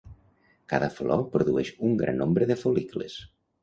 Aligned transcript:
Cada 0.73 0.89
flor 0.95 1.23
produeix 1.37 1.71
un 1.91 1.95
gran 2.03 2.21
nombre 2.25 2.53
de 2.55 2.61
fol·licles. 2.67 3.25